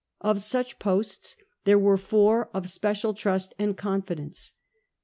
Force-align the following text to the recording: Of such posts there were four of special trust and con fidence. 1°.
Of 0.19 0.41
such 0.41 0.79
posts 0.79 1.37
there 1.63 1.77
were 1.77 1.95
four 1.95 2.49
of 2.55 2.67
special 2.71 3.13
trust 3.13 3.53
and 3.59 3.77
con 3.77 4.01
fidence. 4.01 4.53
1°. 4.53 4.53